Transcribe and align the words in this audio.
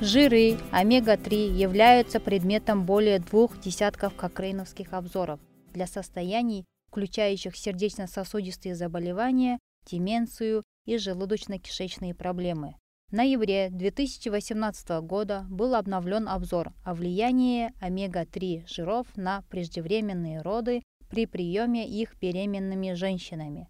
Жиры 0.00 0.56
омега-3 0.70 1.50
являются 1.50 2.20
предметом 2.20 2.86
более 2.86 3.18
двух 3.18 3.60
десятков 3.60 4.14
кокрейновских 4.14 4.92
обзоров 4.92 5.40
для 5.74 5.88
состояний, 5.88 6.66
включающих 6.88 7.56
сердечно-сосудистые 7.56 8.76
заболевания, 8.76 9.58
деменцию 9.90 10.62
и 10.86 10.94
желудочно-кишечные 10.98 12.14
проблемы. 12.14 12.76
В 13.10 13.14
ноябре 13.14 13.70
2018 13.70 14.88
года 15.00 15.44
был 15.50 15.74
обновлен 15.74 16.28
обзор 16.28 16.72
о 16.84 16.94
влиянии 16.94 17.72
омега-3 17.80 18.68
жиров 18.68 19.08
на 19.16 19.42
преждевременные 19.50 20.42
роды 20.42 20.84
при 21.10 21.26
приеме 21.26 21.88
их 21.88 22.14
беременными 22.20 22.92
женщинами. 22.92 23.68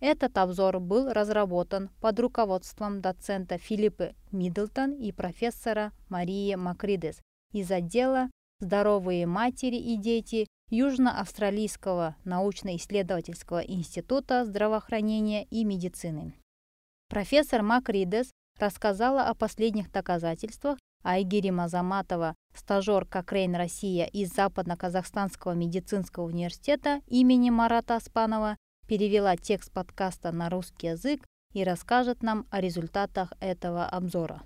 Этот 0.00 0.38
обзор 0.38 0.80
был 0.80 1.12
разработан 1.12 1.90
под 2.00 2.18
руководством 2.20 3.02
доцента 3.02 3.58
Филиппа 3.58 4.14
Миддлтон 4.32 4.92
и 4.92 5.12
профессора 5.12 5.92
Марии 6.08 6.54
Макридес 6.54 7.20
из 7.52 7.70
отдела 7.70 8.30
«Здоровые 8.60 9.26
матери 9.26 9.76
и 9.76 9.96
дети» 9.96 10.46
Южно-Австралийского 10.70 12.16
научно-исследовательского 12.24 13.58
института 13.58 14.46
здравоохранения 14.46 15.44
и 15.44 15.64
медицины. 15.64 16.32
Профессор 17.08 17.62
Макридес 17.62 18.30
рассказала 18.58 19.24
о 19.24 19.34
последних 19.34 19.90
доказательствах, 19.90 20.78
Айгири 21.02 21.50
Мазаматова, 21.50 22.36
стажер 22.54 23.04
Кокрейн 23.04 23.54
Россия 23.54 24.06
из 24.06 24.32
Западно-Казахстанского 24.32 25.52
медицинского 25.52 26.24
университета 26.24 27.00
имени 27.06 27.50
Марата 27.50 27.96
Аспанова, 27.96 28.56
перевела 28.90 29.36
текст 29.36 29.70
подкаста 29.70 30.32
на 30.32 30.50
русский 30.50 30.88
язык 30.88 31.24
и 31.52 31.62
расскажет 31.62 32.24
нам 32.24 32.44
о 32.50 32.60
результатах 32.60 33.32
этого 33.38 33.86
обзора. 33.86 34.42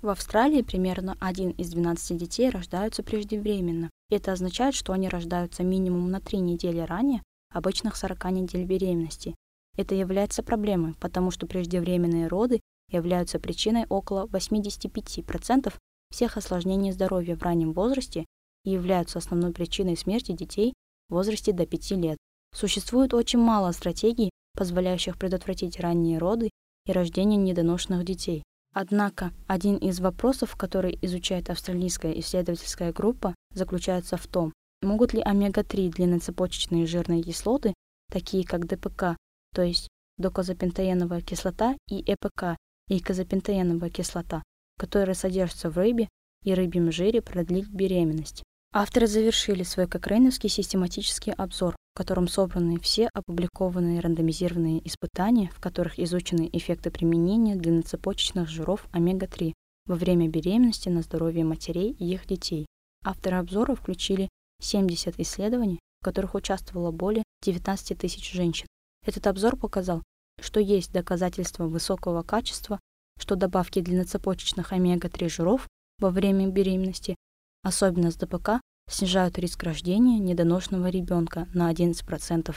В 0.00 0.10
Австралии 0.10 0.62
примерно 0.62 1.16
один 1.18 1.50
из 1.50 1.70
12 1.70 2.16
детей 2.16 2.50
рождаются 2.50 3.02
преждевременно. 3.02 3.90
Это 4.10 4.30
означает, 4.30 4.76
что 4.76 4.92
они 4.92 5.08
рождаются 5.08 5.64
минимум 5.64 6.08
на 6.12 6.20
3 6.20 6.38
недели 6.38 6.78
ранее 6.78 7.20
обычных 7.52 7.96
40 7.96 8.30
недель 8.30 8.64
беременности. 8.64 9.34
Это 9.76 9.96
является 9.96 10.44
проблемой, 10.44 10.94
потому 11.00 11.32
что 11.32 11.48
преждевременные 11.48 12.28
роды 12.28 12.60
являются 12.92 13.40
причиной 13.40 13.86
около 13.88 14.26
85% 14.26 15.74
всех 16.12 16.36
осложнений 16.36 16.92
здоровья 16.92 17.34
в 17.34 17.42
раннем 17.42 17.72
возрасте 17.72 18.24
и 18.64 18.70
являются 18.70 19.18
основной 19.18 19.52
причиной 19.52 19.96
смерти 19.96 20.30
детей 20.30 20.74
в 21.08 21.14
возрасте 21.14 21.52
до 21.52 21.66
5 21.66 21.90
лет. 21.92 22.18
Существует 22.54 23.14
очень 23.14 23.38
мало 23.38 23.72
стратегий, 23.72 24.30
позволяющих 24.56 25.18
предотвратить 25.18 25.80
ранние 25.80 26.18
роды 26.18 26.50
и 26.86 26.92
рождение 26.92 27.38
недоношенных 27.38 28.04
детей. 28.04 28.42
Однако, 28.74 29.32
один 29.46 29.76
из 29.76 30.00
вопросов, 30.00 30.56
который 30.56 30.98
изучает 31.02 31.50
австралийская 31.50 32.12
исследовательская 32.12 32.92
группа, 32.92 33.34
заключается 33.54 34.16
в 34.16 34.26
том, 34.26 34.52
могут 34.80 35.12
ли 35.12 35.20
омега-3 35.20 35.90
длинноцепочечные 35.90 36.86
жирные 36.86 37.22
кислоты, 37.22 37.74
такие 38.10 38.44
как 38.46 38.66
ДПК, 38.66 39.16
то 39.54 39.62
есть 39.62 39.88
докозапентоеновая 40.18 41.20
кислота 41.20 41.76
и 41.88 42.02
ЭПК, 42.06 42.56
эйкозапентоеновая 42.88 43.90
кислота, 43.90 44.42
которые 44.78 45.14
содержатся 45.14 45.70
в 45.70 45.76
рыбе 45.76 46.08
и 46.44 46.54
рыбьем 46.54 46.90
жире, 46.92 47.22
продлить 47.22 47.68
беременность. 47.68 48.42
Авторы 48.72 49.06
завершили 49.06 49.62
свой 49.64 49.86
кокрейновский 49.86 50.48
систематический 50.48 51.32
обзор, 51.32 51.76
в 51.92 51.98
котором 51.98 52.26
собраны 52.26 52.80
все 52.80 53.08
опубликованные 53.12 54.00
рандомизированные 54.00 54.86
испытания, 54.86 55.50
в 55.54 55.60
которых 55.60 55.98
изучены 55.98 56.48
эффекты 56.50 56.90
применения 56.90 57.54
длинноцепочечных 57.54 58.48
жиров 58.48 58.86
омега-3 58.92 59.52
во 59.86 59.94
время 59.94 60.28
беременности 60.28 60.88
на 60.88 61.02
здоровье 61.02 61.44
матерей 61.44 61.92
и 61.92 62.12
их 62.14 62.26
детей. 62.26 62.66
Авторы 63.04 63.36
обзора 63.36 63.74
включили 63.74 64.30
70 64.62 65.20
исследований, 65.20 65.80
в 66.00 66.04
которых 66.04 66.34
участвовало 66.34 66.92
более 66.92 67.24
19 67.42 67.98
тысяч 67.98 68.32
женщин. 68.32 68.66
Этот 69.04 69.26
обзор 69.26 69.56
показал, 69.56 70.02
что 70.40 70.60
есть 70.60 70.92
доказательства 70.92 71.66
высокого 71.66 72.22
качества, 72.22 72.80
что 73.18 73.36
добавки 73.36 73.80
длинноцепочечных 73.80 74.72
омега-3 74.72 75.28
жиров 75.28 75.68
во 75.98 76.10
время 76.10 76.48
беременности, 76.48 77.16
особенно 77.62 78.10
с 78.10 78.16
ДПК, 78.16 78.60
снижают 78.88 79.38
риск 79.38 79.62
рождения 79.62 80.18
недоношенного 80.18 80.88
ребенка 80.88 81.48
на 81.54 81.72
11%, 81.72 82.54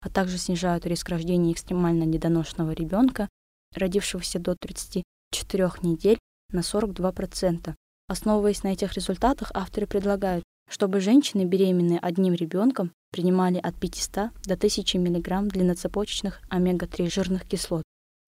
а 0.00 0.08
также 0.08 0.38
снижают 0.38 0.86
риск 0.86 1.08
рождения 1.08 1.52
экстремально 1.52 2.04
недоношенного 2.04 2.72
ребенка, 2.72 3.28
родившегося 3.74 4.38
до 4.38 4.54
34 4.56 5.70
недель, 5.82 6.18
на 6.50 6.60
42%. 6.60 7.74
Основываясь 8.08 8.62
на 8.62 8.68
этих 8.68 8.92
результатах, 8.94 9.50
авторы 9.54 9.86
предлагают, 9.86 10.44
чтобы 10.68 11.00
женщины, 11.00 11.44
беременные 11.44 11.98
одним 11.98 12.34
ребенком, 12.34 12.92
принимали 13.10 13.58
от 13.58 13.74
500 13.78 14.32
до 14.44 14.54
1000 14.54 14.98
мг 14.98 15.48
длинноцепочечных 15.48 16.40
омега-3 16.48 17.10
жирных 17.10 17.46
кислот 17.46 17.82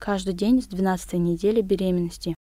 каждый 0.05 0.35
день 0.35 0.61
с 0.61 0.67
12 0.67 1.15
недели 1.15 1.63
беременности. 1.63 2.35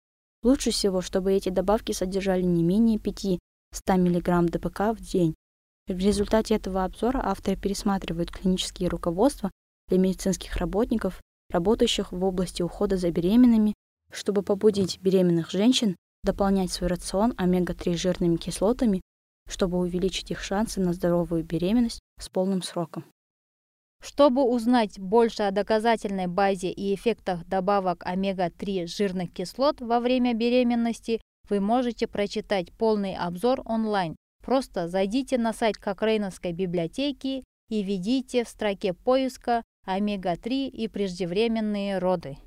Лучше 0.43 0.71
всего, 0.71 1.03
чтобы 1.03 1.35
эти 1.35 1.51
добавки 1.51 1.93
содержали 1.93 2.43
не 2.43 2.63
менее 2.63 2.99
5 2.99 3.39
100 3.73 3.95
мг 3.95 4.51
ДПК 4.51 4.93
в 4.93 5.01
день. 5.01 5.35
В 5.87 5.99
результате 5.99 6.55
этого 6.55 6.85
обзора 6.85 7.21
авторы 7.25 7.57
пересматривают 7.57 8.31
клинические 8.31 8.89
руководства 8.89 9.51
для 9.89 9.99
медицинских 9.99 10.57
работников, 10.57 11.21
работающих 11.51 12.13
в 12.13 12.25
области 12.25 12.63
ухода 12.63 12.97
за 12.97 13.11
беременными, 13.11 13.75
чтобы 14.13 14.43
побудить 14.43 15.01
беременных 15.01 15.51
женщин 15.51 15.97
дополнять 16.23 16.71
свой 16.71 16.89
рацион 16.89 17.35
омега-3 17.37 17.95
жирными 17.95 18.37
кислотами, 18.37 19.01
чтобы 19.49 19.79
увеличить 19.79 20.31
их 20.31 20.41
шансы 20.43 20.81
на 20.81 20.93
здоровую 20.93 21.45
беременность 21.45 22.01
с 22.21 22.29
полным 22.29 22.63
сроком. 22.63 23.05
Чтобы 24.03 24.43
узнать 24.43 24.99
больше 24.99 25.43
о 25.43 25.51
доказательной 25.51 26.27
базе 26.27 26.71
и 26.71 26.95
эффектах 26.95 27.45
добавок 27.47 28.03
омега-3 28.07 28.87
жирных 28.87 29.33
кислот 29.33 29.81
во 29.81 30.01
время 30.01 30.35
беременности, 30.35 31.21
вы 31.51 31.61
можете 31.61 32.07
прочитать 32.07 32.73
полный 32.73 33.15
обзор 33.15 33.61
онлайн. 33.65 34.17
Просто 34.43 34.89
зайдите 34.89 35.37
на 35.37 35.53
сайт 35.53 35.77
Кокрейновской 35.77 36.53
библиотеки 36.53 37.45
и 37.69 37.83
введите 37.83 38.45
в 38.45 38.49
строке 38.49 38.95
поиска 38.95 39.63
омега-3 39.85 40.69
и 40.69 40.89
преждевременные 40.89 41.99
роды. 41.99 42.39